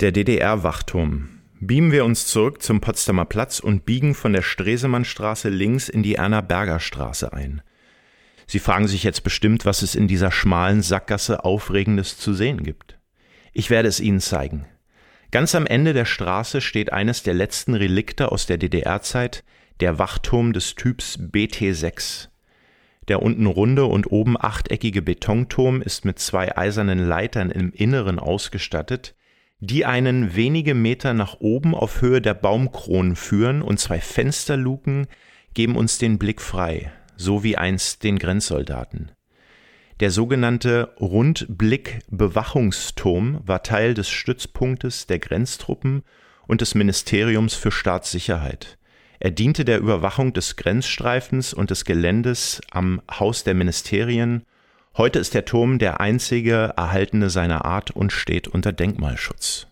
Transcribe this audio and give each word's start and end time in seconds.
Der 0.00 0.12
DDR-Wachturm. 0.12 1.28
Beamen 1.60 1.92
wir 1.92 2.06
uns 2.06 2.26
zurück 2.26 2.62
zum 2.62 2.80
Potsdamer 2.80 3.26
Platz 3.26 3.60
und 3.60 3.84
biegen 3.84 4.14
von 4.14 4.32
der 4.32 4.40
Stresemannstraße 4.40 5.50
links 5.50 5.90
in 5.90 6.02
die 6.02 6.14
Erna-Berger-Straße 6.14 7.34
ein. 7.34 7.60
Sie 8.46 8.60
fragen 8.60 8.88
sich 8.88 9.04
jetzt 9.04 9.24
bestimmt, 9.24 9.66
was 9.66 9.82
es 9.82 9.94
in 9.94 10.08
dieser 10.08 10.32
schmalen 10.32 10.80
Sackgasse 10.80 11.44
Aufregendes 11.44 12.16
zu 12.16 12.32
sehen 12.32 12.62
gibt. 12.62 12.98
Ich 13.52 13.68
werde 13.68 13.88
es 13.88 14.00
Ihnen 14.00 14.20
zeigen. 14.20 14.64
Ganz 15.32 15.54
am 15.54 15.66
Ende 15.66 15.92
der 15.92 16.06
Straße 16.06 16.62
steht 16.62 16.94
eines 16.94 17.22
der 17.22 17.34
letzten 17.34 17.74
Relikte 17.74 18.32
aus 18.32 18.46
der 18.46 18.56
DDR-Zeit, 18.56 19.44
der 19.80 19.98
Wachturm 19.98 20.54
des 20.54 20.76
Typs 20.76 21.18
BT6. 21.18 22.28
Der 23.08 23.20
unten 23.20 23.44
runde 23.44 23.84
und 23.84 24.10
oben 24.10 24.40
achteckige 24.40 25.02
Betonturm 25.02 25.82
ist 25.82 26.06
mit 26.06 26.18
zwei 26.18 26.56
eisernen 26.56 27.06
Leitern 27.06 27.50
im 27.50 27.70
Inneren 27.74 28.18
ausgestattet, 28.18 29.14
die 29.60 29.84
einen 29.84 30.34
wenige 30.34 30.74
Meter 30.74 31.14
nach 31.14 31.36
oben 31.40 31.74
auf 31.74 32.00
Höhe 32.00 32.22
der 32.22 32.34
Baumkronen 32.34 33.14
führen, 33.14 33.62
und 33.62 33.78
zwei 33.78 34.00
Fensterluken 34.00 35.06
geben 35.54 35.76
uns 35.76 35.98
den 35.98 36.18
Blick 36.18 36.40
frei, 36.40 36.90
so 37.16 37.44
wie 37.44 37.56
einst 37.56 38.02
den 38.02 38.18
Grenzsoldaten. 38.18 39.12
Der 40.00 40.10
sogenannte 40.10 40.94
Rundblick-Bewachungsturm 40.98 43.40
war 43.44 43.62
Teil 43.62 43.92
des 43.92 44.08
Stützpunktes 44.08 45.06
der 45.06 45.18
Grenztruppen 45.18 46.04
und 46.46 46.62
des 46.62 46.74
Ministeriums 46.74 47.54
für 47.54 47.70
Staatssicherheit. 47.70 48.78
Er 49.18 49.30
diente 49.30 49.66
der 49.66 49.78
Überwachung 49.78 50.32
des 50.32 50.56
Grenzstreifens 50.56 51.52
und 51.52 51.68
des 51.68 51.84
Geländes 51.84 52.62
am 52.70 53.02
Haus 53.10 53.44
der 53.44 53.52
Ministerien 53.52 54.44
Heute 54.96 55.18
ist 55.18 55.34
der 55.34 55.44
Turm 55.44 55.78
der 55.78 56.00
einzige 56.00 56.74
erhaltene 56.76 57.30
seiner 57.30 57.64
Art 57.64 57.90
und 57.90 58.12
steht 58.12 58.48
unter 58.48 58.72
Denkmalschutz 58.72 59.69